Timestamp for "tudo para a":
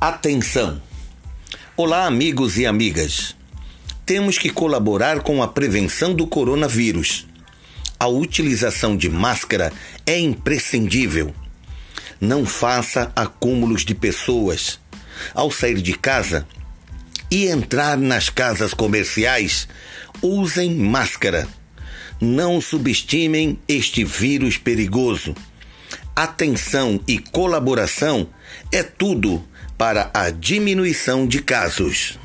28.82-30.30